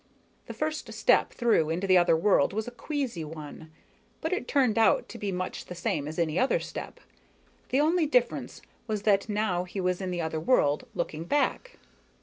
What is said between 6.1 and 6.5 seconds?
any